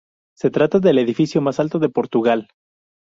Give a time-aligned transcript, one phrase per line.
[0.35, 2.47] Se trata del edificio más alto de Portugal.